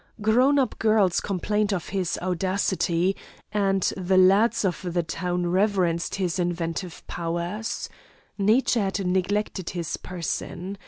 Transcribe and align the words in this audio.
Grown 0.19 0.57
up 0.57 0.79
girls 0.79 1.21
complained 1.21 1.71
of 1.71 1.89
his 1.89 2.17
audacity, 2.23 3.15
and 3.51 3.83
the 3.95 4.17
lads 4.17 4.65
of 4.65 4.81
the 4.95 5.03
town 5.03 5.45
reverenced 5.45 6.15
his 6.15 6.39
inventive 6.39 7.05
powers. 7.05 7.87
Nature 8.35 8.81
had 8.85 9.05
neglected 9.05 9.69
his 9.69 9.97
person. 9.97 10.79